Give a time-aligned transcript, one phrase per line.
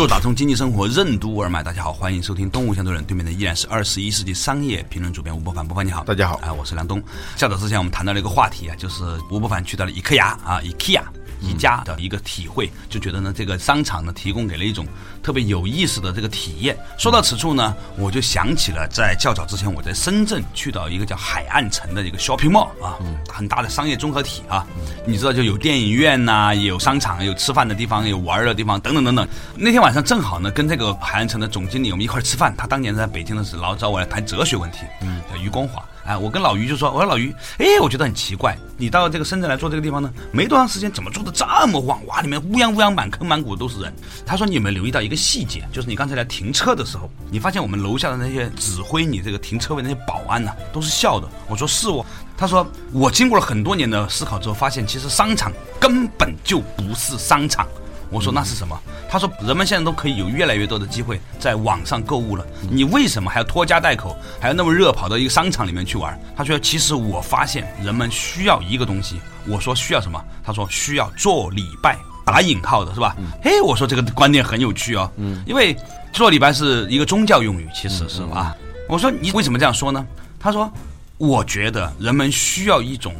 [0.00, 7.02] 做打通经济生活任督二脉，大家好，欢迎收听《东吴相对论》，对面的依然是二十一世纪商业评论主编吴伯凡，伯凡你好，大家好，啊，我是梁东。
[7.36, 11.02] 较早之前我们谈到了一个话题啊，就是吴伯凡去到了伊克雅啊，IKEA。
[11.40, 14.86] 宜家的一个体会，就觉得呢，这个商场呢提供给了一种
[15.22, 16.76] 特别有意思的这个体验。
[16.98, 24.66] 说到此处呢，我就想起了在较早之前我在深圳去到一个叫海岸城的一个 shopping mall 啊，很大的商业综合体啊。
[25.06, 29.26] 你知道就有电影院呐，有商场，有吃饭的地方，有玩的地方，等等等等。
[29.56, 35.82] 那天晚上正好呢，跟这个海岸城的总经理我们一块吃饭，他当年在北京的时候老找我来谈哲学问题，嗯，叫余光华。
[36.10, 42.04] 哎，我跟老于就说，我说老于，哎，我觉得很奇怪，你到这个深圳来做这个地方呢，没多长时间，怎么做的这么旺？
[42.06, 43.94] 哇，里面乌泱乌泱满坑满谷都是人。
[44.26, 51.28] 他说你有没有留意到一个细节，就是你刚才来停车的时候，你发现我们楼下的那些指挥你这个停车位那些保安呢，都是笑的。
[51.46, 52.04] 我说是哦。
[52.36, 57.68] 他说我经过了很多年的思考之后，发现其实商场根本就不是商场。
[58.10, 58.78] 我说那是什么？
[59.08, 66.18] 他说人们现在都可以有越来越多的机会在网上购物了，你为什么还要拖家带口，还要那么热跑到一个商场里面去玩？
[66.36, 69.20] 他说其实我发现人们需要一个东西。
[69.46, 70.22] 我说需要什么？
[70.44, 73.16] 他说需要做礼拜，打引号的是吧？
[73.42, 75.76] 嘿，我说这个观念很有趣哦，嗯，因为
[76.12, 78.54] 做礼拜是一个宗教用语，其实是吧？
[78.88, 80.04] 我说你为什么这样说呢？
[80.38, 80.70] 他说
[81.16, 83.14] 我觉得人们需要一种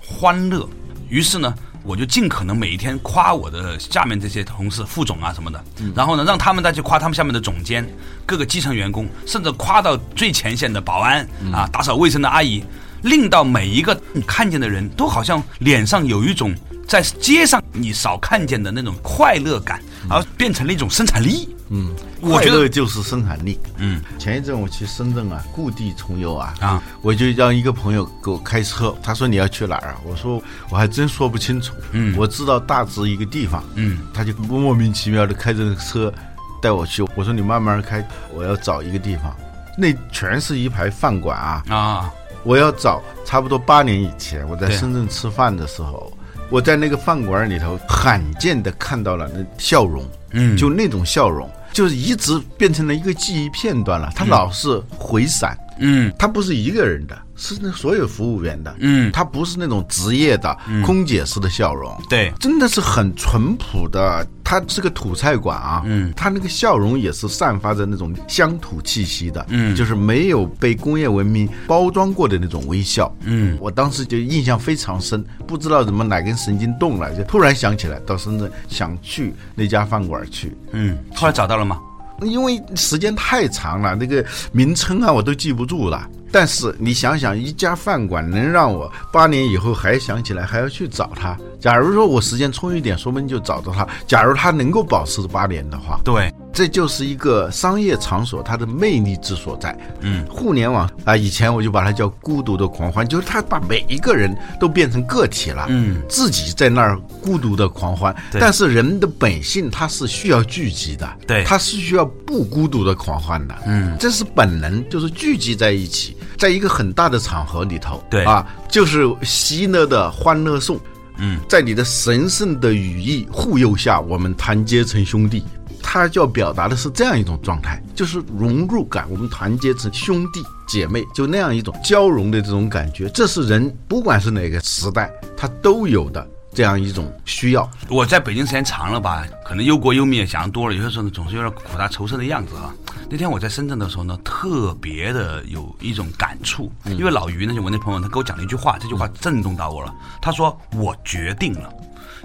[0.00, 0.68] 欢乐，
[1.08, 1.54] 于是呢。
[1.84, 5.62] 我就尽可能每一天夸我的下面这些同事、副总啊什么的，
[5.94, 7.86] 然后呢，让他们再去夸他们下面的总监、
[8.24, 11.20] 各个基层员工，甚至夸到最前线的保安
[11.52, 12.64] 啊、打扫卫生的阿姨，
[13.02, 16.54] 令到每一个你看见的人都好像脸上有一种
[16.88, 21.53] 在街上你少看见的那种快乐感，而变成了一种生产力。
[21.68, 23.58] 嗯，我觉得就是生产力。
[23.78, 29.96] 嗯，前一阵我去深圳啊，故地重游啊，啊，我就让一个朋友给我开车，他说你要去哪儿啊？
[30.04, 31.72] 我说我还真说不清楚。
[31.92, 33.64] 嗯，我知道大致一个地方。
[33.74, 36.12] 嗯，他就莫名其妙的开着车
[36.60, 37.02] 带我去。
[37.14, 39.34] 我说你慢慢开，我要找一个地方，
[39.78, 42.12] 那全是一排饭馆啊啊！
[42.42, 46.12] 我要找差不多八年以前我在深圳吃饭的时候，
[46.50, 50.04] 我在那个饭馆里头罕见的看到了那笑容。
[50.34, 54.12] 嗯，就那种笑容，就是一直变成了一个记忆片段了。
[54.14, 57.16] 他老是回闪，嗯，他不是一个人的。
[57.36, 64.24] 是那所有服务员的，嗯，他不是那种职业的空姐式的笑容，对，真的是很淳朴的。
[64.44, 81.80] 他是个土菜馆啊，嗯，他那个笑容也是散发着那种乡土气息的，嗯，就是没有被工业文明包装过的那种微笑，嗯，我当时就印象非常深，不知道怎么哪根神经动了，就突然想起来到深圳想去那家饭馆去，嗯，后来找到了吗？
[82.24, 86.08] 因为时间太长了，那个名称啊我都记不住了。
[86.32, 91.36] 但是你想想，一家饭馆能让我八年以后还想起来，还要去找他。
[91.60, 93.86] 假如说我时间充裕点，说不定就找到他。
[94.06, 96.32] 假如他能够保持八年的话，对。
[96.54, 99.76] 这就是一个商业场所它的魅力之所在。
[100.00, 105.66] 嗯，互联网啊，以前我就把它叫孤独的狂欢，就是它把每一个人都变成个体了。
[105.68, 108.14] 嗯，自己在那儿孤独的狂欢。
[108.32, 111.12] 但是人的本性它是需要聚集的。
[111.26, 113.54] 对，它是需要不孤独的狂欢的。
[113.66, 118.00] 嗯，这是本能，就是聚集在一起，在一个很大的场合里头。
[118.08, 120.78] 对啊，就是喜乐的欢乐颂。
[121.18, 125.42] 嗯，在你的神圣的羽翼护佑下，我们团结成兄弟。
[125.86, 137.70] 他就要表达的是这样一种状态，就是融入感，我们团结成兄弟姐妹，就那样一种交融的这种感觉，这是人不管是哪个时代他都有的这样一种需要。
[137.88, 142.74] 我在北京时间长了吧，可能忧国忧民也想多了，有些时候呢总是有点苦大仇深的样子啊。
[143.10, 149.94] 那天我在深圳的时候呢，特别的有一种感触，因为老于呢就我那朋友，他给我讲了一句话，这句话震动到我了。
[150.20, 151.70] 他说：“我决定了，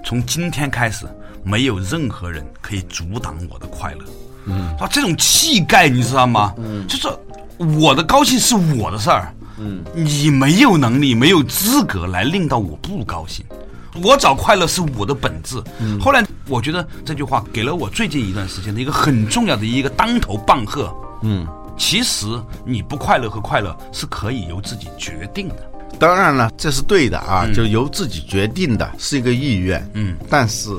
[0.04, 1.06] 从今天开始。”
[1.44, 4.06] 没有任何人可以阻挡我的快乐，
[4.46, 6.54] 嗯，啊，这种气概你知道吗？
[6.58, 7.08] 嗯，就是
[7.80, 13.46] 我的高兴是我的事儿，嗯，你没有能力，没有资格来令到我不高兴，
[14.04, 15.62] 我找快乐是我的本质。
[15.80, 21.46] 嗯后来我觉得这句话给了我最近一段时间的一个很重要的一个当头棒喝，嗯，
[21.78, 22.26] 其实
[22.66, 25.72] 你不快乐和快乐是可以由自己决定的。
[25.98, 29.86] 当然了，这是对的啊，就由自己决定的，是一个意愿。
[29.94, 30.70] 嗯，但是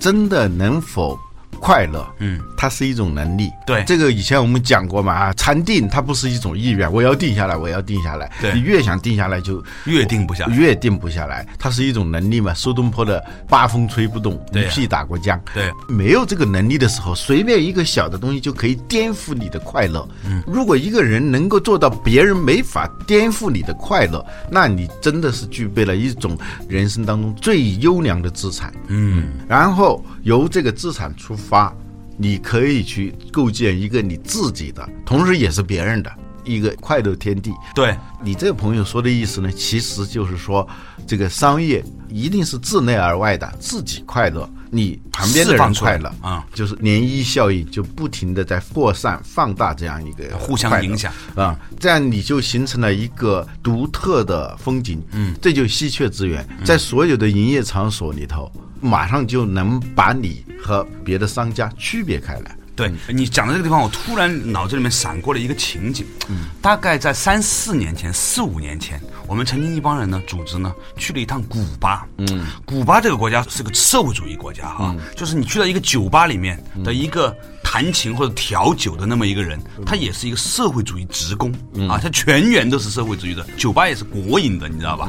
[0.00, 1.18] 真的能否？
[1.54, 3.50] 快乐，嗯，它是一种能力。
[3.66, 8.30] 对，这个以前我们讲过嘛啊，禅定它不是一种意愿，我要定下来，我要定下来。
[8.40, 11.46] 对，你越想定下来，就越定不下，越定不下来。
[11.58, 12.52] 它是一种能力嘛。
[12.54, 15.40] 苏东坡的“八风吹不动，一屁打过江”。
[15.54, 20.06] 对，没有这个能力的时候，随便一个小的东西就可以颠覆你的快乐。
[20.24, 26.36] 嗯，如果一个人能够做到别人没法颠覆你的快乐，那你真的是具备了一种
[26.68, 28.72] 人生当中最优良的资产。
[28.88, 31.43] 嗯，然后由这个资产出发。
[31.44, 31.72] 发，
[32.16, 36.10] 你可以去构建一个你自己的，同时也是别人的
[36.44, 37.52] 一个快乐天地。
[37.74, 40.66] 对你这个朋友说的意思呢，其实就是说，
[41.06, 55.00] 这个商业一定是自内而外的，自己快乐，你旁边的人快乐啊，就是涟漪效应，就不停的在扩散、放大这样一个互相影响啊，这样你就形成了一个独特的风景。
[55.12, 58.50] 嗯，这就稀缺资源，在所有的营业场所里头。
[58.80, 62.54] 马上就能把你和别的商家区别开来。
[62.76, 66.04] 对你讲的这个地方，我突然脑子里面闪过了一个情景。
[66.28, 72.06] 嗯，大概在三四年前、四五年前，我们曾经一帮人呢，组织呢去了一趟古巴。
[72.18, 81.50] 嗯，古巴这个国家是个社会主义国家哈，就是你去到一个酒吧里面的一个弹琴或者调酒的那么一个人，他也是一个社会主义职工
[81.88, 85.08] 啊，他全员都是社会主义的，酒吧也是国营的，你知道吧？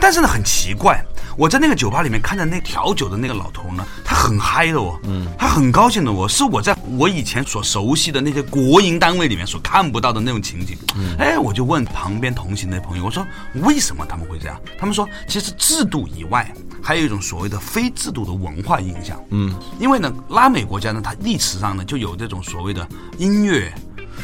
[0.00, 1.04] 但是呢，很奇怪。
[1.36, 13.26] 我在那个酒吧里面看着那调酒的那个老头呢，他很嗨的哦，嗯，他很高兴的哦，是我在我以前所熟悉的那些国营单位里面所看不到的那种情景，嗯，哎，我就问旁边同行的朋友，我说
[13.62, 14.60] 为什么他们会这样？
[14.78, 16.52] 他们说，其实制度以外，
[16.82, 22.86] 还有一种所谓的非制度的文化影响，嗯，因为呢，拉美国家呢，它历史上呢就有这种所谓的
[23.16, 23.72] 音乐。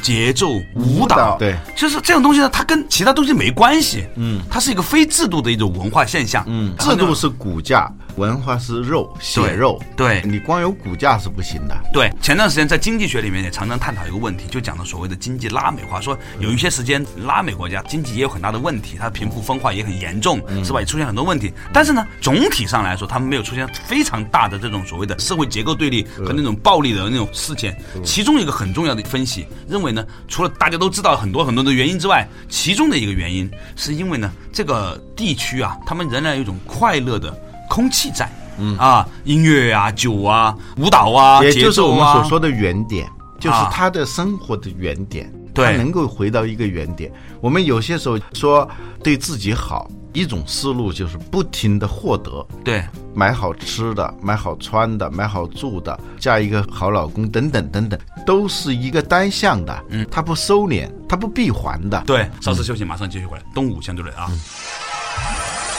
[0.06, 7.90] 节奏舞蹈，对，就是这种东西呢，它跟其他东西没关系，嗯，它是一个非制度的一种文化现象，嗯，制度是骨架。
[8.16, 11.76] 文化是肉血肉，对你光有骨架是不行的。
[11.92, 20.80] 对，前段时间在经济学里面也常常探讨一个问题，就讲到所谓的经济拉美化，说有一些时间拉美国家经济也有很大的问题，它贫富分化也很严重，是吧？
[20.80, 21.52] 也出现很多问题。
[21.72, 27.76] 但是呢，总体上来说，他们没有出现非常大的这种所谓的社会结构对立和那种暴力的那种事件。
[28.02, 37.38] 其中一个很重要的分析认为呢，除了大家都知道很多很多的原因之外，其中的一个原因是因为呢，这个地区啊，他们仍然有一种快乐的。
[37.68, 43.08] 空气在，嗯啊，音乐啊，酒啊，舞蹈啊，也就是我们所说的原点，
[43.38, 47.12] 就是他的生活的原点，对，能够回到一个原点。
[47.40, 48.68] 我们有些时候说
[49.02, 52.84] 对自己好，一种思路就是不停的获得，对，
[53.14, 62.02] 买好吃的，买好穿的，买好住的，嫁一个好老公，等等等等，都是一个单向的，嗯，它不收敛，它不闭环的。
[62.06, 63.44] 对，稍事休息，马上继续回来。
[63.54, 64.30] 东吴相对论啊。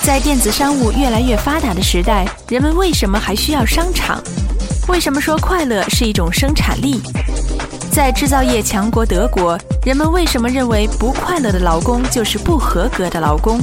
[0.07, 4.23] 在电子商务越来越发达的时代，人们为什么还需要商场？
[4.87, 7.01] 为什么说快乐是一种生产力？
[7.91, 13.59] 在制造业强国德国，人们为什么认为不快乐的劳工就是不合格的劳工？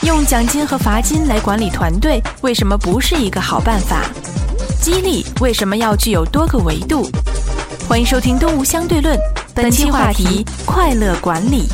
[0.00, 4.04] 用奖金和罚金来管理团队，为什么不是一个好办法？
[4.80, 7.06] 激励为什么要具有多个维度？
[7.86, 9.14] 欢迎收听《东吴相对论》，
[9.54, 11.68] 本期话题：快乐管理。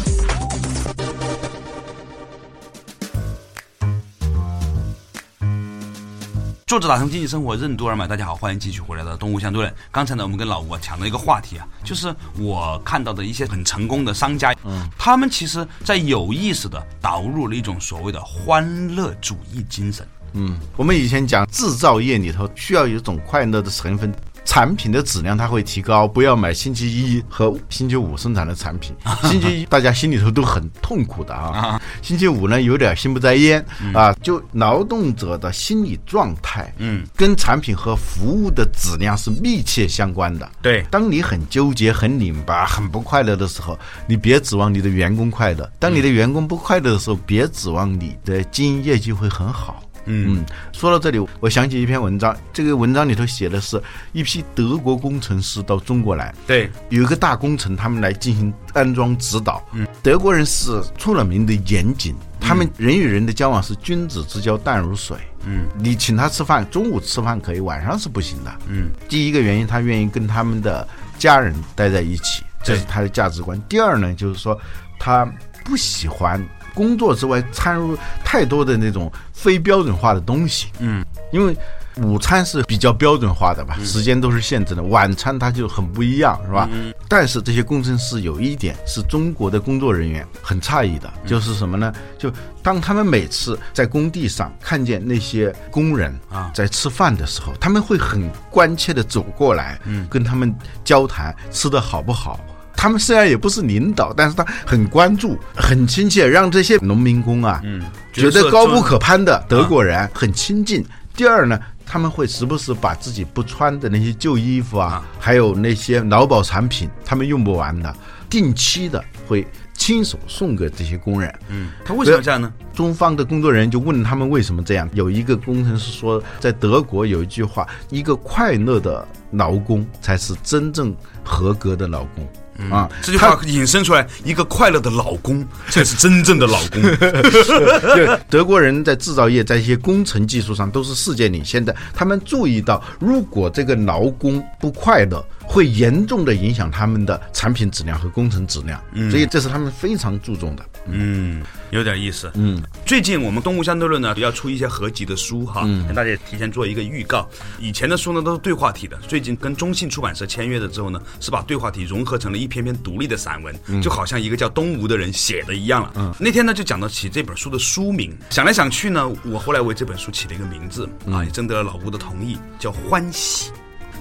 [6.70, 9.74] 作者打通经济生活任督二脉，大家好，欢迎继续回来的东吴相对论。
[9.90, 20.06] 刚才呢，我们跟老吴抢了一个话题啊，就是我看到的一些很成功的商家，嗯，他们其实在有意识的导入了一种所谓的欢乐主义精神。
[20.34, 24.14] 嗯，我们以前讲制造业里头需要有一种快乐的成分。
[24.44, 28.94] 产品的质量它会提高，不要买星期一和星期五生产的产品。
[29.22, 34.12] 星期一大家心里头都很痛苦的啊，星期五呢有点心不在焉啊。
[34.22, 40.50] 就劳动者的心理状态，嗯，跟产品和服务的质量是密切相关的。
[40.60, 49.82] 对，当你很纠结、很拧巴、很不快乐的时候，你别指望你的员工快乐；当你的员工不快乐的时候，别指望你的经营业绩会很好。
[50.06, 53.80] 嗯，说到这里，我想起一篇文章，这个文章里头写的是
[54.12, 59.62] 一批德国工程师到中国来，对，有一个大工程，他们来进行安装指导。
[59.72, 65.16] 嗯，德国人是出了名的严谨，他们人与人的交往是君子之交淡如水。
[65.44, 68.52] 嗯，你请他吃饭，中午吃饭可以，晚上是不行的。
[68.68, 70.86] 嗯，第一个原因，他愿意跟他们的
[71.18, 73.60] 家人待在一起，这是他的价值观。
[73.68, 74.58] 第二呢，就是说
[74.98, 75.24] 他
[75.64, 76.42] 不喜欢。
[76.74, 81.56] 工作之外掺入太多的那种非标准化的东西，嗯，因为
[81.96, 84.82] 午餐是比较标准化的吧，时间都是限制的。
[84.82, 86.68] 晚餐它就很不一样，是吧？
[87.08, 91.92] 但是这些工程师有一点是中国的工作人员很诧异的，就是什么呢？
[92.16, 102.38] 就当他们每次在工地上看见那些工人啊在吃饭的时候，他们会很关切的走过来，嗯，跟他们交谈吃的好不好。
[102.80, 110.82] 他们虽然也不是领导，但是他很关注、很亲切，让这些农民工啊，嗯，觉得高不可攀的德国人很亲近。
[111.14, 117.94] 第二呢，他们会时不时把自己不穿的那些旧衣服啊，还有那些劳保产品，他们用不完的，
[118.30, 121.30] 定期的会亲手送给这些工人。
[121.50, 122.50] 嗯，他为什么这样呢？
[122.72, 124.88] 中方的工作人员就问他们为什么这样。
[124.94, 132.26] 有一个工程师说，在德国有一句话：一个快乐的劳工才是真正合格的劳工。
[132.70, 136.82] 啊，这句话引申出来，一个快乐的老公才是真正的老公。
[137.94, 141.74] 对，德国人在制造业，在一些工程技术上都是世界领先的。
[141.94, 145.24] 他们注意到，如果这个劳工不快乐。
[145.50, 148.80] 会严重的影响他们的产品质量和工程质量，
[149.10, 150.64] 所以这是他们非常注重的。
[150.86, 152.30] 嗯，有点意思。
[152.34, 157.28] 嗯，最近我们东吴相对论呢要出一些合集的书哈，跟大家提前做一个预告。
[157.58, 165.92] 以前的书呢都是对话体的，最近跟中信出版社签约了之后呢，是把对话体融合成了一篇篇独立的散文，就好像一个叫东吴的人写的一样了。
[165.96, 173.50] 嗯，那天呢就讲到起这本书的书名，想来想去呢，我后来为这本书起了一个名字啊，也征得了老吴的同意，叫欢喜。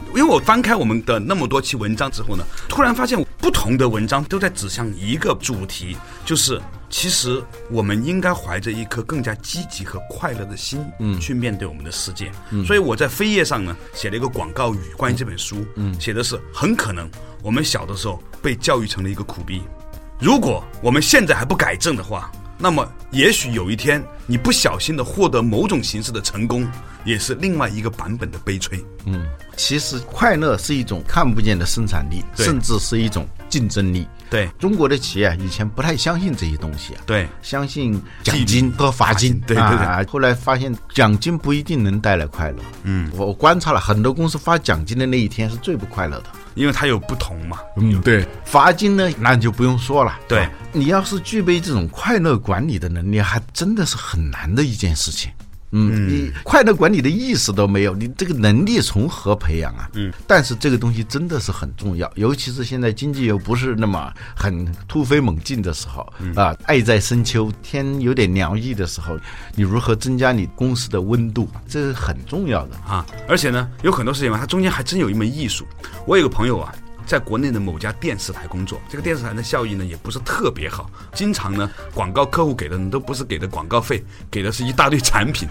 [0.09, 12.31] 因为我翻开我们的那么多期文章之后呢，突然发现不同的文章都在指向一个主题，就是其实我们应该怀着一颗更加积极和快乐的心，嗯，去面对我们的世界。
[12.51, 17.09] 嗯，所以我在扉页上呢写了一个广告语，关于这本书，嗯，写的是很可能
[17.41, 19.61] 我们小的时候被教育成了一个苦逼，
[20.19, 22.31] 如果我们现在还不改正的话。
[22.61, 26.69] 那么，也许有一天你不小心的获得某种形式的成功，
[27.05, 28.83] 也是另外一个版本的悲催。
[29.05, 29.25] 嗯，
[29.55, 34.05] 其实快乐是一种看不见的生产力，甚至是一种竞争力。
[34.29, 37.01] 对，中国的企业以前不太相信这些东西啊。
[37.05, 39.39] 对，相信奖金和罚金。
[39.47, 40.05] 对对对。
[40.05, 42.57] 后来发现奖金不一定能带来快乐。
[42.83, 46.25] 嗯，我观察了很多公司发奖金的那一天是最不快乐的。
[46.55, 50.19] 因为它有不同嘛，嗯，对，罚金呢，那就不用说了。
[50.27, 55.31] 对，你要是具备这种快乐管理的能力，还真的是很难的一件事情。
[55.71, 59.89] 嗯，你快乐管理的意识都没有，你这个能力从何培养啊？
[59.93, 69.17] 嗯，但是这个东西真的是很重要，尤其是现在经济又不是那么很突飞猛进的时候啊，爱在深秋，天有点凉意的时候，
[69.55, 73.05] 你如何增加你公司的温度，这是很重要的啊。
[73.27, 75.65] 而且呢，有很多事情嘛，它中间还真有一门艺术。
[76.05, 76.73] 我有个朋友啊。
[77.09, 85.49] 在国内的某家电视台工作，这个电视台的效益呢也不是特别好，经常呢广告客户给的都不是给的广告费，给的是一大堆产品，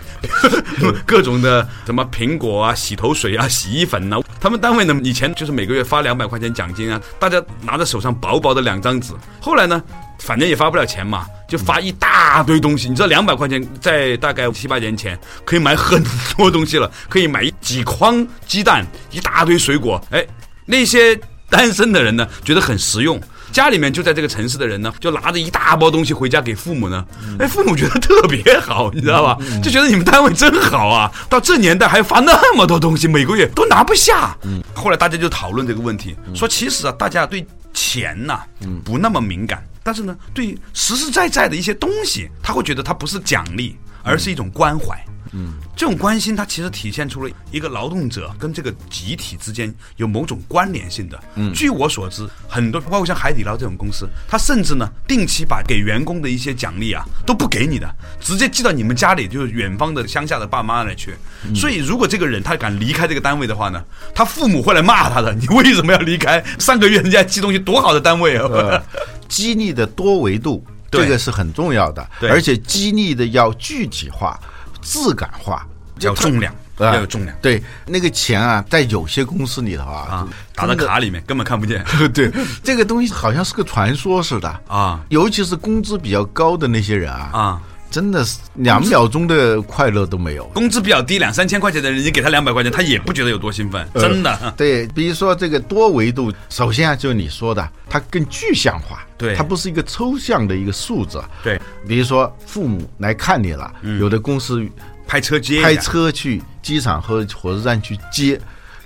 [1.05, 4.21] 各种的什么苹果啊、洗头水啊、洗衣粉呐。
[4.39, 9.13] 他们单位呢以前就是每个月发两百块钱奖金啊，大家拿在手上薄薄的两张纸。
[9.41, 9.83] 后来呢，
[10.21, 12.89] 反正也发不了钱嘛，就发一大堆东西。
[12.89, 16.01] 你知道两百块钱在大概七八年前可以买很
[16.37, 20.01] 多东西了，可以买几筐鸡蛋、一大堆水果。
[20.13, 20.25] 哎，
[20.65, 21.19] 那些。
[21.49, 23.19] 单身的人呢，觉得很实用；
[23.53, 27.05] 家里面就在这个城市的人呢，就拿着一大包东西回家给父母呢。
[27.39, 29.39] 哎，父母觉得特别好，你知道吧？
[29.63, 31.11] 就觉得你们单位真好啊！
[31.29, 34.37] 到这年代还发那么多东西，每个月都拿不下。
[34.43, 38.41] 嗯，后来大家就讨论这个问题，说其实啊，大家对钱呐，
[38.85, 45.03] 不那么敏感，但是呢，对实实在在的一些东西，他会觉得它不是奖励，而是一种关怀。
[45.33, 51.21] 嗯，这种关心它其实体现出了一个劳动者跟这个集体之间有某种关联性的。
[51.35, 57.89] 嗯，据我所知，很多包括像海底捞这种公司，它甚至呢定期把给员工的一些奖励啊都不给你的，
[58.21, 61.15] 直接寄到你们家里，就是远方的乡下的爸妈那去。
[61.55, 63.83] 所以，如果这个人他敢离开这个单位的话呢，
[64.15, 65.35] 他父母会来骂他的。
[65.35, 66.43] 你为什么要离开？
[66.59, 68.83] 上个月人家寄东西多好的单位啊！
[69.29, 74.41] 激励的多维度，这个是很重要的，而且激励的要具体化。
[74.83, 75.67] 质感化，
[76.01, 77.37] 要重量，要有重量。
[77.43, 81.85] 对，那个钱啊，在有些公司里头啊，打到卡里面根本看不见。
[82.15, 82.31] 对，
[82.63, 85.01] 这个东西好像是个传说似的啊。
[85.09, 90.45] 尤其是工资比较高的那些人啊，啊，真的是两秒钟的快乐都没有。
[90.49, 93.87] 工资比较低，两三千块钱的人，你给他两百块钱，他也不觉得有多兴奋。
[93.95, 94.55] 真的。
[94.57, 99.05] 对，比如说这个多维度，首先啊，就是你说的，它更具象化。
[99.17, 101.23] 对，它不是一个抽象的一个数字。
[101.43, 104.65] 对，比如说父母来看你了，有的公司
[105.07, 108.41] 派车接，派车去机场和火车站去接，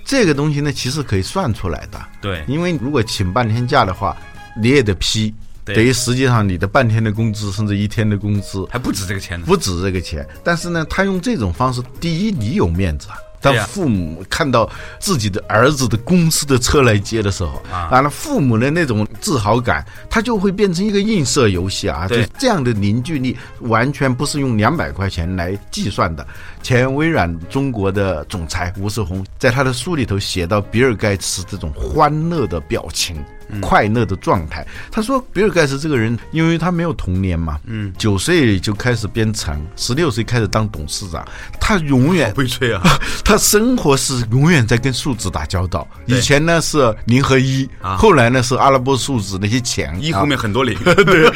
[0.05, 2.01] 这个东西呢，其实可以算出来的。
[2.21, 4.15] 对，因为如果请半天假的话，
[4.59, 5.33] 你也得批，
[5.65, 10.27] 等于实际上你的半天的工资甚至一天的工资还不止这个钱呢，不止这个钱。
[10.43, 13.17] 但是呢，他用这种方式，第一，你有面子啊。
[13.41, 22.07] 当父母看到自己的儿子的公司的车来接的时候，啊，完了父母的那种自豪感，他就会变成一个映射游戏啊。
[22.07, 26.25] 对，这样的凝聚力完全不是用两百块钱来计算的。
[26.61, 33.21] 前微软中国的总裁吴世宏在他的书里头写到比尔盖茨这种欢乐的表情。
[33.61, 34.65] 快乐的状态。
[34.91, 41.25] 他说，比尔盖茨这个人，因为他没有童年嘛，嗯，九岁就开始编程，十六岁开始当董事长，
[41.59, 42.81] 他永远悲催啊。
[43.23, 45.87] 他生活是永远在跟数字打交道。
[46.05, 50.77] 以前呢是零和一，后来呢是阿拉伯数字那些钱，一后面很多零。
[50.83, 51.31] 对，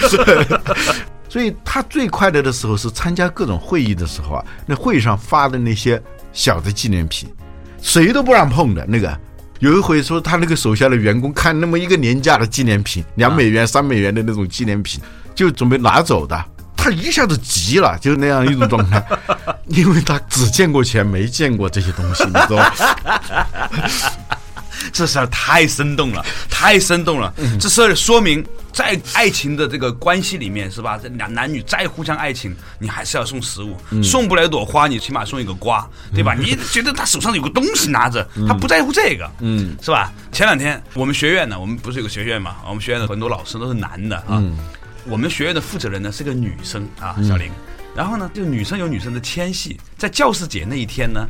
[1.29, 6.01] 所以他最快乐的时候是参加各种会议的时候啊，那会上发的那些
[6.33, 7.29] 小的纪念品，
[7.81, 9.17] 谁都不让碰的那个。
[9.59, 15.01] 有一回说，他那个手下的员工看那么一个廉价的纪念品，两美元、三美元的那种纪念品，
[15.33, 16.45] 就准备拿走的，
[16.75, 19.03] 他一下子急了，就是那样一种状态，
[19.67, 22.71] 因为他只见过钱，没见过这些东西，你知道吗？
[24.91, 27.33] 这事儿太生动了，太生动了。
[27.59, 30.99] 这事儿说明，在爱情的这个关系里面，是吧？
[31.01, 36.33] 这两男女再互相爱情，你还是要送食物，送不来一朵花，你起码送一个瓜，对吧？
[36.33, 40.11] 你觉得他手上有个东西拿着，他不在乎这个，嗯，是吧？
[40.31, 42.57] 前两天我们学院呢，我们不是有个学院嘛？
[42.67, 44.43] 我们学院的很多老师都是男的啊。
[45.09, 47.51] 我们学院的负责人呢是个女生啊，小玲。
[47.95, 51.25] 然后呢，就女生有女生的纤细，在教师节那一天呢，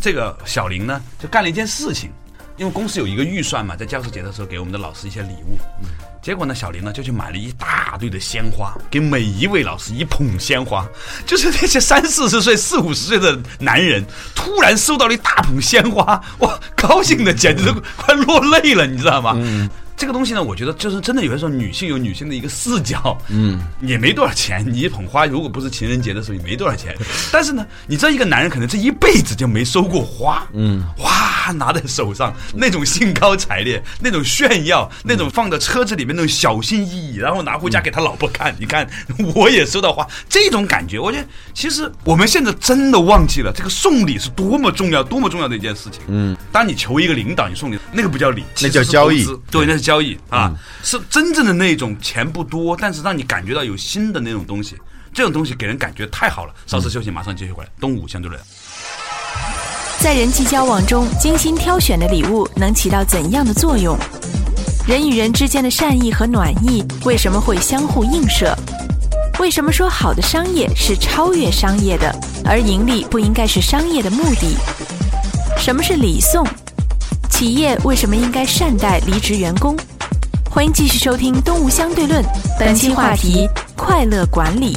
[0.00, 2.10] 这个小玲呢就干了一件事情。
[2.58, 5.56] 因为公司有一个预算嘛，在教师节的时候给我们的老师一些礼物，
[6.20, 10.84] 结果呢，小林呢就去买了一大堆的鲜花，给每一位老师一捧鲜花，
[11.24, 19.36] 就是那些三四十岁、四五十岁的男人，突然收到了一大捧鲜花，哇，高兴的简直都快落泪了，你知道吗？
[19.98, 24.64] 这个东西呢，我觉得就是真的，有的时候女性有女性的一个视角，嗯，也没多少钱。
[24.64, 26.96] 你一捧花，如果不是情人节的时候，也没多少钱。
[27.32, 38.88] 但是呢，你这一个男人可能这一辈子就没收过花，嗯，哇，拿在手上那种兴高采烈，那种炫耀，那种放在车子里面那种小心翼翼，然后拿回家给他老婆看，你看
[39.34, 46.02] 我也收到花，这种感觉，我觉得其实我们现在真的忘记了这个送礼是多么重要、多么重要的一件事情。
[46.06, 49.87] 嗯，当你求一个领导，你送礼，那个不叫礼，那叫交易，对，那是。
[49.88, 54.76] 交易啊，是真正的那种钱不多，但是让你感觉到有新的那种东西，
[55.14, 56.52] 这种东西给人感觉太好了。
[56.66, 57.70] 稍事休息，马上继续回来。
[57.80, 58.38] 东吴相对论，
[59.98, 63.96] 在人际交往中，精心挑选的礼物能起到怎样的作用？
[64.86, 68.54] 人与人之间的善意和暖意为什么会相互映射？
[69.40, 74.54] 为什么说好的商业是超越商业的，而盈利不应该是商业的目的？
[75.56, 76.46] 什么是礼送？
[77.38, 79.76] 企业为什么应该善待离职员工？
[80.50, 82.20] 欢迎继续收听《东吴相对论》，
[82.58, 84.76] 本期话题：快乐管理。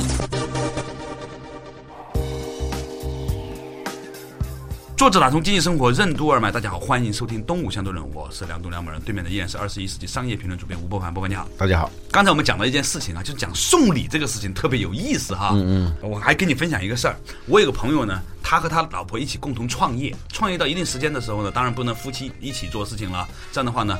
[5.01, 11.89] 作者打通经济生活任督二脉，大家好，欢迎收听《东吴相对论》，我是梁东梁某人，对面的依然是二十一世纪商业评论主编吴伯凡，伯凡你好，大家好。
[12.11, 15.53] 刚才我们讲到一件事情啊，就是讲送礼这个事情特别有意思哈。
[15.53, 16.11] 嗯嗯。
[16.11, 17.15] 我还跟你分享一个事儿，
[17.47, 23.97] 我有个朋友呢，他和他老婆一起共同创业，创业到一定时间的时候呢，当然不能夫妻一起做事情了，这样的话呢，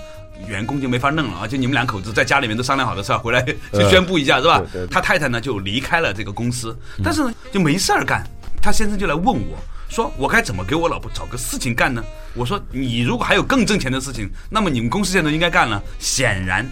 [0.48, 3.42] 员工就没法弄了啊，就你们两口子在家里面都商量好的事儿，回来
[3.74, 4.62] 就宣布一下是吧？
[4.92, 8.24] 他太太呢就离开了这个公司，但是呢就没事儿干，
[8.62, 9.58] 他先生就来问我。
[9.92, 12.02] 说我该怎么给我老婆找个事情干呢？
[12.34, 15.84] 我说你如果还有更挣钱的事情，那么你们公司现在应该干了。
[16.00, 16.66] 显然，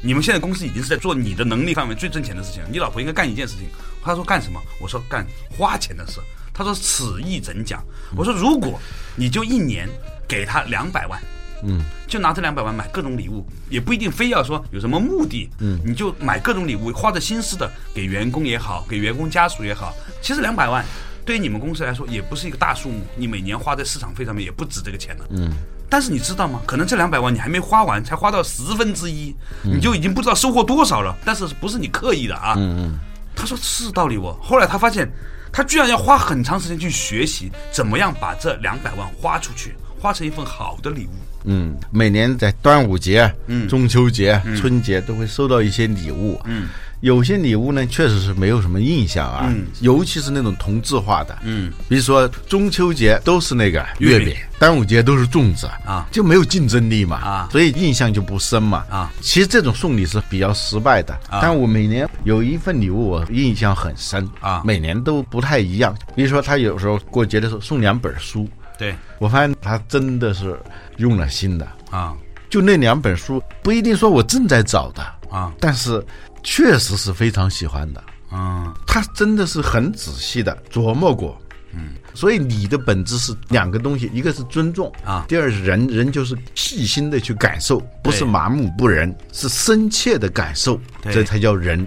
[0.00, 2.62] 你们现在公司已经是在做你的能力范围最挣钱的事情。
[2.70, 3.66] 你老婆应该干一件事情。
[4.04, 4.60] 他说干什么？
[4.80, 6.20] 我说干花钱的事。
[6.54, 7.82] 他说此意怎讲？
[8.16, 8.80] 我说如果
[9.16, 9.88] 你就一年
[10.28, 11.20] 给他两百万，
[11.64, 20.84] 嗯，就拿这两百万买各种礼物，也不一定非要说有什么目的，嗯，你就买各种礼物，花着心思的给员工也好，给员工家属也好，其实两百万。
[21.30, 25.24] 对于你们公司来说，也不是一个大数目，你每年花在市场费上面也不止这个钱了。
[25.30, 25.52] 嗯，
[25.88, 26.60] 但是你知道吗？
[26.66, 31.16] 可能这两百万你还没花完，才花到十分之一，你就已经不知道收获多少了。
[31.24, 32.54] 但是不是你刻意的啊？
[32.56, 32.98] 嗯嗯。
[33.36, 34.36] 他说是道理我。
[34.42, 35.08] 后来他发现，
[35.52, 41.10] 他居然要花很长时间去学习，怎么样把这两百万花出去，花成一份好的礼物。
[41.44, 46.40] 嗯，每年在端午节、嗯，中秋节、春节都会收到一些礼物。
[46.44, 46.66] 嗯。
[47.00, 58.84] 有些礼物呢，确实是没有什么印象啊，尤其是那种同质化的，嗯，比如说中秋节都是那个月饼，端午节都是粽子啊，就没有竞争力嘛啊，所以印象就不深嘛。
[58.90, 59.10] 啊。
[59.22, 65.96] 其实这种送礼是比较失败的，但我每年有一份礼物我印象很深啊，每年都不太一样。
[66.14, 68.46] 比如说他有时候过节的时候送两本书，
[68.78, 68.94] 对。
[69.18, 70.58] 我发现他真的是
[70.98, 71.66] 用了心的。
[71.90, 72.14] 啊，
[72.50, 76.04] 就那两本书不一定说我正在找的啊，但是。
[76.42, 81.40] 确实是非常喜欢的，嗯，他真的是很仔细的琢磨过，
[81.72, 91.86] 嗯，所以你的本质是两个东西，一个是尊重啊，第二是人，人就是细心的去感受，不是麻木不仁，是深切的感受，这才叫人。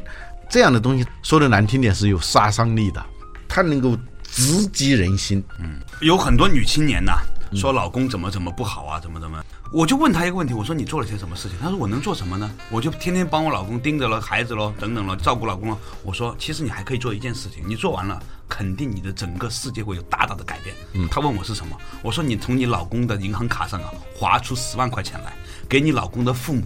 [0.50, 3.04] 这样的东西说的难听点是有杀伤力的，
[3.48, 5.44] 它能够直击人心。
[5.60, 7.14] 嗯，有很多女青年呐。
[7.56, 9.38] 说老公怎么怎么不好啊，怎么怎么？
[9.74, 11.58] 我就问他一个问题，我说你做了些什么事情？
[11.60, 12.50] 他说我能做什么呢？
[12.70, 15.78] 我就天天帮我老公盯着了孩子喽，等等了，照顾老公了。
[16.04, 20.76] 我说其实你还可以做一件事情，你做完了，肯定你的整个世界会有大大的改变。
[20.94, 21.76] 嗯，他问我是什么？
[22.04, 25.34] 我说你从你老公的银行卡上啊划出十万块钱来，
[25.68, 26.62] 给你老公的父母，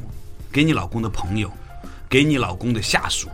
[0.51, 1.49] 给你老公的朋友，
[2.09, 3.29] 给你老公的下属，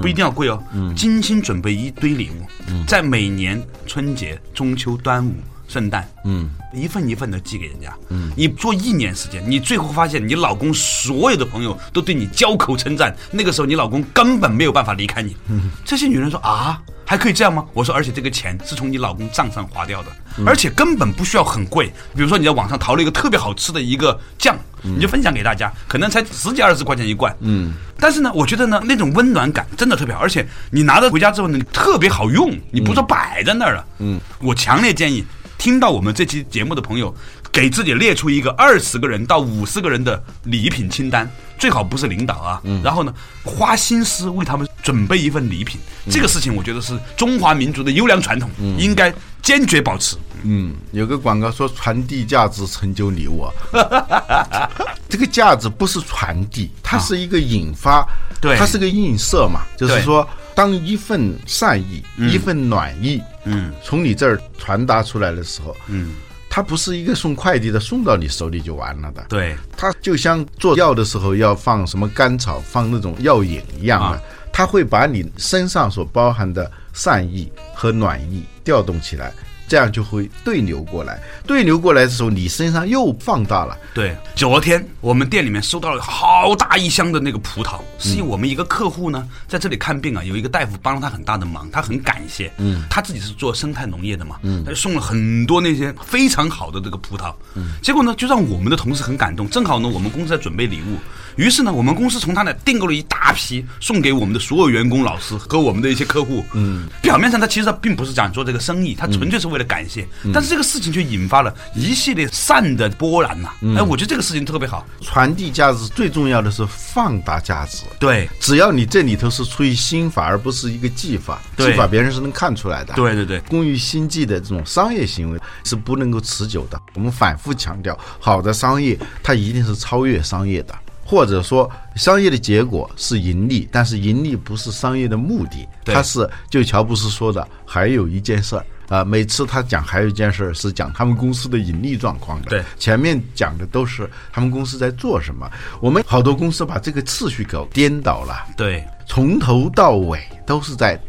[0.00, 0.62] 不一定要贵哦，
[0.96, 2.46] 精心准备一堆礼物，
[2.86, 5.34] 在每年春节、中秋、端午。
[5.68, 15.36] 圣诞，嗯，一份一份的寄给人家，嗯，你做一年时间，你最后发现你老公所有的朋友都对你交口称赞，那个时候你老公根本没有办法离开你。
[15.48, 15.70] 嗯。
[15.84, 17.64] 这些女人说啊，还可以这样吗？
[17.72, 20.08] 我说，而且这个钱是从你老公账上划掉的，
[20.46, 21.86] 而且根本不需要很贵。
[22.14, 35.24] 比如说你在网上淘了一个特别好吃的一个酱，你就分享给大家，可能才十几二十块钱一罐，嗯，但是呢，我觉得呢，那种温暖感真的特别好，而且你拿着回家之后呢，特别好用，你不是摆在那儿了，嗯，我强烈建议。
[35.58, 37.14] 听到我们这期节目的朋友，
[37.50, 42.62] 给自己列出一个二十个人到五十个人的礼品清单，最好不是领导啊。
[42.84, 43.12] 然后呢，
[43.44, 50.16] 花心思为他们准备一份礼品，这个事情我觉得是中华民族的优良传统，应该坚决保持。
[50.42, 53.46] 嗯，有个广告说传递价值，成就礼物。
[55.08, 58.06] 这个价值不是传递，它是一个引发，
[58.40, 60.28] 对，它是个映射嘛，就是说。
[60.56, 66.14] 当一份善意、一份暖意，嗯，从你这儿传达出来的时候，嗯，
[66.48, 79.34] 它不是一个送快递的送到你手里就完了的，对，它就像做药的时候要放什么甘草、放那种药引一样的，它会把你身上所包含的善意和暖意调动起来。
[79.68, 83.76] 这样就会对流过来，对流过来的时候，你身上又放大了。
[83.94, 92.52] 对，昨天我们店里面收到了好大一箱的那个葡萄，是我们一个客户呢在这里看病啊，有一个大夫帮了他很大的忙，他很感谢。
[92.58, 97.34] 嗯，他自己是做生态农业的嘛，嗯，他就送了很多那些非常好的这个葡萄。
[97.54, 99.48] 嗯，结果呢，就让我们的同事很感动。
[99.48, 100.96] 正好呢，我们公司在准备礼物，
[101.36, 106.44] 于是呢，我们公司从他那订购了一大批，送给我们的所有员工、老师和我们的一些客户。
[106.54, 109.56] 嗯，表面上他其实并不是想做这个生意，他纯粹是为。
[109.56, 113.48] 了感谢，但是这个事情却引发了一系列善的波澜呐！
[113.74, 114.86] 哎，我觉得这个事情特别好。
[115.00, 117.84] 传递价值最重要的是放大价值。
[117.98, 122.92] 对，只要你这里头是出于心法，而不是一个技法，技法别人是能看出来的。
[122.92, 126.78] 对对对，工于心计的这种商业行为是不能够持久的。
[126.92, 130.74] 我们反复强调，好的商业它一定是超越商业的，
[131.06, 135.66] 或者说商业的结果是盈利，但是盈利不是商业的目的。
[135.84, 138.66] 它是就乔布斯说的，还有一件事儿。
[138.88, 142.50] 啊，每次他讲还有一件事儿是讲他们公司的盈利状况的。
[142.50, 145.50] 对，前面讲的都是他们公司在做什么。
[145.80, 148.46] 我们好多公司把这个次序搞颠倒了。
[148.56, 151.00] 对，从头到尾都是在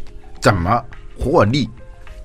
[0.41, 0.83] 怎么
[1.19, 1.69] 获利，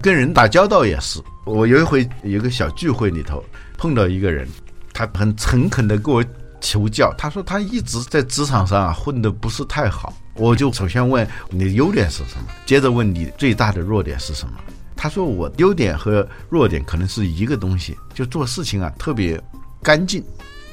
[0.00, 1.20] 跟人打交道也是。
[1.44, 3.44] 我有一回有个小聚会里头
[3.76, 4.48] 碰到一个人，
[4.94, 6.24] 他很诚恳的跟我
[6.62, 10.14] 求教，他说他一直在职场上啊混的不是太好。
[10.34, 14.54] 我就首先问你的优点是什么，接着问你最大的弱点是什么。
[14.96, 19.38] 他说：“我优点和弱点可能是一个东西，就做事情啊特别
[19.82, 20.24] 干净、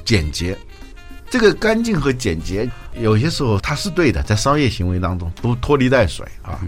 [0.04, 0.56] 简洁。
[1.28, 6.58] 这个干净和简洁有些时候它是对的，在商业行为当中不拖泥带水啊，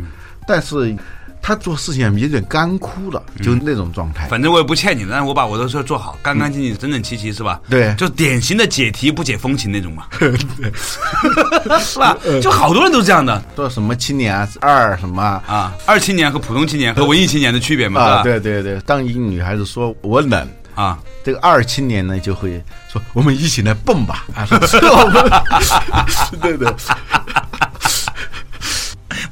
[0.46, 0.94] 但是。”
[1.42, 4.28] 他做事情有点干枯了，就那种状态。
[4.28, 7.60] 反正我也不欠你的，但是我把我的事做好，干干净净、整整齐齐，是吧？
[7.68, 10.06] 对，就典型的解题不解风情那种嘛，
[11.80, 12.16] 是吧？
[12.40, 13.42] 就好多人都这样的。
[13.56, 15.74] 做什么青年啊，二什么啊？
[15.84, 18.00] 二青年和普通青年和文艺青年的区别嘛？
[18.00, 18.80] 啊，对对对。
[18.86, 24.46] 当一个女孩子说我冷啊，这个二青年呢就会说我们一起来蹦吧啊，
[26.40, 26.72] 对对。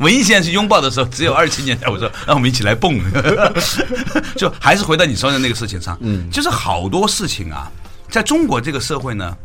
[0.00, 2.98] 文艺现在是拥抱的时候，只有二七年代，我说让我们一起来蹦，
[4.36, 7.70] 就还是回到你说的那个事情上，嗯，就是好多事情啊，
[8.08, 9.36] 在中国这个社会呢，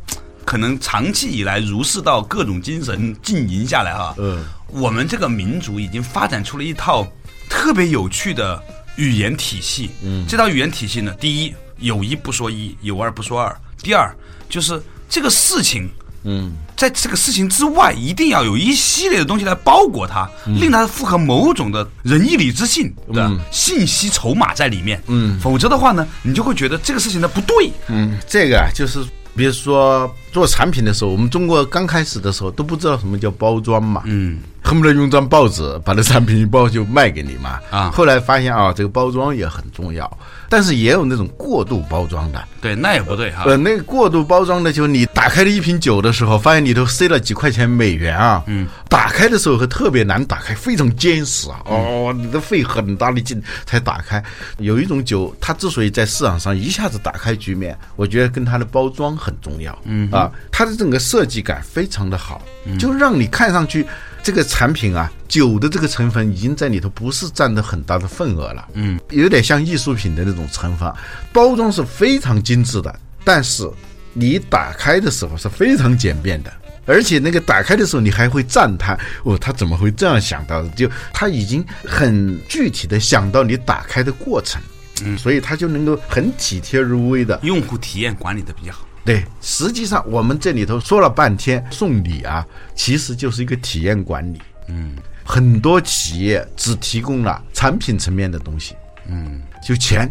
[0.45, 7.05] 可能长期以来儒释道各种精神浸淫下来啊，嗯，我们这个民族已经发展出了一套
[7.49, 8.61] 特别有趣的
[8.95, 14.09] 语言体系，嗯，这套语言体系呢，第一有一不说一，有二不说二，第二
[14.47, 15.89] 就是这个事情。
[16.27, 25.01] 嗯，在这个事情之外，一定要有一系列的东西来包裹它，令它符合某种的仁义礼智信的信息筹码在里面。
[25.07, 27.71] 嗯，否则的话呢，你就会觉得这个事情的不对。
[27.87, 28.99] 嗯，这个啊，就是
[29.35, 34.03] 比如说做产品的时候，我们中国刚开始的时候都不知道什么叫包装嘛。
[34.05, 37.59] 嗯，恨不得用张报纸把这产品一包就卖给你嘛。
[37.69, 40.05] 啊后来发现啊，这个包装也很重要，
[40.49, 42.43] 但是也有那种过度包装的。
[42.61, 43.43] 对，那也不对哈。
[43.45, 48.43] 呃，那个过度包装的，就是你打开了一瓶酒的时候，发现里头塞了几块钱美元啊。
[48.47, 48.67] 嗯。
[48.89, 51.61] 打开的时候会特别难打开，非常坚实啊。
[51.65, 54.23] 哦，你得费很大的劲才打开。
[54.57, 59.77] 有一种酒，它之所以在市场上一下子打开局面，我觉得跟它的包装很重要。
[59.83, 60.09] 嗯。
[60.11, 62.41] 啊，它的整个设计感非常的好，
[62.79, 63.85] 就让你看上去
[64.25, 68.67] 这个产品啊，酒的这个成分已经在里头不是占的很大的份额了。
[68.73, 68.99] 嗯。
[69.11, 70.91] 有点像艺术品的那种成分，
[71.31, 73.69] 包装是非常精致的，但是
[74.13, 76.51] 你打开的时候是非常简便的。
[76.87, 80.69] 而且那个打开的时候，你还会赞叹哦，他怎么会这样想到的？
[80.69, 84.59] 就他已经很具体的想到你打开的过程，
[85.03, 87.39] 嗯，所以他就能够很体贴入微的。
[87.43, 88.87] 用户体验管理的比较好。
[89.05, 94.41] 对，实际上我们这里头说了半天送礼啊，其实就是一个体验管理。
[94.67, 98.75] 嗯，很多企业只提供了产品层面的东西，
[99.07, 100.09] 嗯，就钱，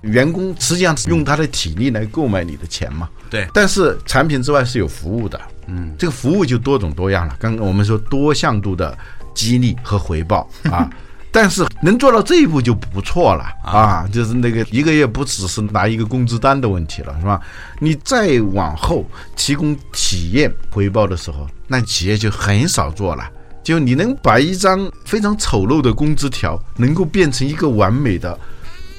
[0.00, 3.08] 员工实际上是用他的体力来购买你的钱嘛。
[3.30, 7.36] 对，但是产品之外是有服务的，嗯，这个服务就多种多样了。
[7.38, 8.98] 刚刚我们说多向度的
[9.32, 10.90] 激励和回报啊，
[11.32, 17.40] 但是能做到这一步就不错了啊，就是那个一个月不只是拿一个工资单的问题了，是吧？
[17.80, 23.28] 你再往后提供体验回报的时候，那企业就很少做了。
[23.64, 28.38] 就你能把一张非常丑陋的工资条能够变成一个完美的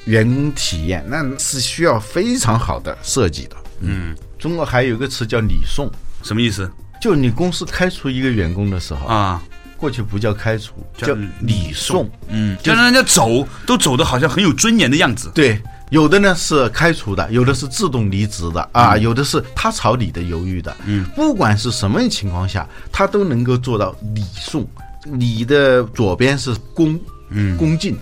[0.06, 3.56] 员工体验，那是需要非常好的设计的。
[3.80, 5.88] 嗯，中国还有一个词叫礼送，
[6.22, 6.70] 什么意思？
[7.00, 9.42] 就你公司开除一个员工的时候啊，
[9.84, 12.08] 过去不叫开除，叫礼送。
[12.28, 15.30] 嗯，就让人家走都走的好像很有尊严的样子。
[15.34, 20.74] 对，有的呢是开除的，有的是自动离职的啊，有的是他朝你的犹豫的。
[20.86, 24.66] 嗯，不管是什么情况下，他都能够做到礼送。
[25.04, 27.94] 你的左边是恭，嗯，恭敬，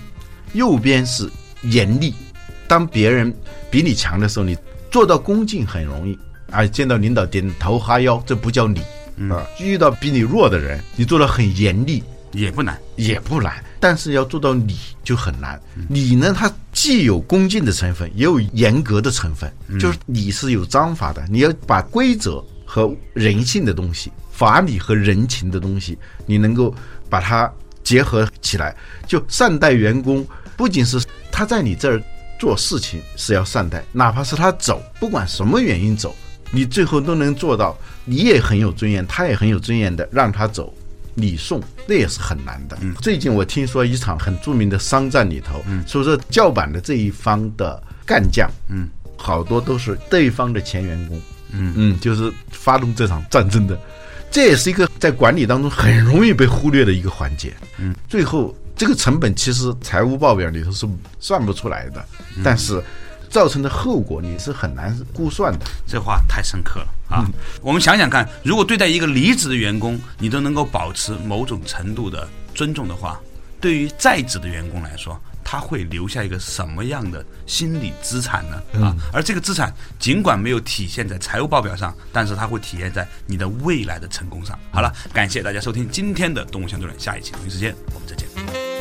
[0.52, 1.28] 右边是
[1.62, 2.14] 严厉。
[2.68, 3.34] 当别人
[3.72, 4.56] 比你强的时候，你
[4.88, 6.16] 做到恭敬很容易
[6.52, 8.82] 啊，见到领导点头哈腰，这不叫礼
[9.30, 9.46] 啊。
[9.60, 15.60] 遇到比你弱的人，你做的很严厉也不难，也不难，但是要做到礼就很难。
[15.88, 26.74] 礼呢，它既有恭敬的成分，也有严格的成分，就是礼是有章法的，你要把规则和人性的东西、法理和人情的东西，你能够
[27.08, 28.74] 把它结合起来，
[29.06, 32.02] 就善待员工，不仅是他在你这儿。
[32.40, 36.12] 做事情是要善待，哪怕是他走，不管什么原因走，
[36.50, 40.72] 你最后都能做到，你也很有尊严，他也很有尊严的让他走，
[41.14, 42.78] 礼送那也是很难的。
[43.00, 45.84] 最近我听说一场很著名的商战里头，嗯。
[45.86, 51.20] 说是叫板的这一方的干将，嗯，好多都是对方的前员工，
[51.52, 51.72] 嗯。
[51.76, 53.78] 嗯，就是发动这场战争的，
[54.30, 58.54] 这也是一个在管理当中很容易被忽略的一个环节，嗯，最后。
[58.74, 60.88] 这个成本其实财务报表里头是
[61.20, 62.04] 算不出来的，
[62.42, 62.82] 但是
[63.32, 65.66] 造成的后果你是很难估算的。
[65.86, 67.26] 这话太深刻了啊！
[67.62, 73.18] 我们想想看，如果对待一个离职的员工，你都能够保持某种程度的尊重的话，
[73.60, 78.84] 对于在职的员工来说，他会留下一个什么样的心理资产呢？
[78.84, 84.58] 啊，而这个资产尽管没有体现在财务报表上，但是它会体现在你的未来的成功上。
[84.70, 88.71] 好了，感谢大家收听今天的动物相对论，下一期同一时间我们再见。